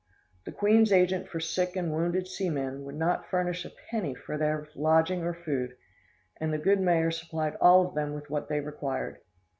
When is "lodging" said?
4.73-5.21